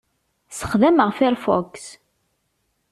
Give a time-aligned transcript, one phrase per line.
[0.51, 1.73] Ssexdameɣ Firefox.